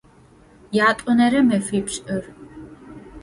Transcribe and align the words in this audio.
Ятӏонэрэ 0.89 1.39
мэфипшӏыр. 1.47 2.23